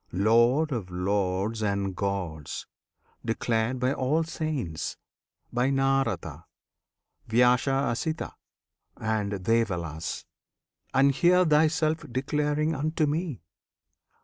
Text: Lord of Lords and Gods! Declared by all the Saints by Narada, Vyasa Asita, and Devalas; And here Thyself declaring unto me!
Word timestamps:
Lord 0.13 0.71
of 0.71 0.89
Lords 0.89 1.61
and 1.61 1.95
Gods! 1.95 2.65
Declared 3.23 3.77
by 3.79 3.93
all 3.93 4.23
the 4.23 4.31
Saints 4.31 4.97
by 5.53 5.69
Narada, 5.69 6.47
Vyasa 7.27 7.69
Asita, 7.85 8.33
and 8.97 9.31
Devalas; 9.33 10.25
And 10.91 11.11
here 11.13 11.45
Thyself 11.45 12.03
declaring 12.11 12.73
unto 12.73 13.05
me! 13.05 13.43